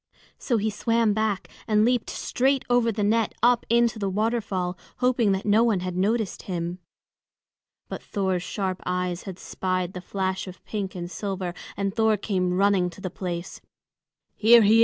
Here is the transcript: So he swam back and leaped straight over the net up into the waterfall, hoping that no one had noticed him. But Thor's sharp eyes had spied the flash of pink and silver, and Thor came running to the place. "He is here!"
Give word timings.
So 0.39 0.57
he 0.57 0.71
swam 0.71 1.13
back 1.13 1.47
and 1.67 1.85
leaped 1.85 2.09
straight 2.09 2.65
over 2.71 2.91
the 2.91 3.03
net 3.03 3.35
up 3.43 3.67
into 3.69 3.99
the 3.99 4.09
waterfall, 4.09 4.75
hoping 4.97 5.31
that 5.33 5.45
no 5.45 5.63
one 5.63 5.81
had 5.81 5.95
noticed 5.95 6.41
him. 6.41 6.79
But 7.87 8.01
Thor's 8.01 8.41
sharp 8.41 8.81
eyes 8.83 9.25
had 9.29 9.37
spied 9.37 9.93
the 9.93 10.01
flash 10.01 10.47
of 10.47 10.65
pink 10.65 10.95
and 10.95 11.11
silver, 11.11 11.53
and 11.77 11.93
Thor 11.95 12.17
came 12.17 12.53
running 12.55 12.89
to 12.89 12.99
the 12.99 13.11
place. 13.11 13.61
"He 14.35 14.55
is 14.55 14.63
here!" 14.63 14.79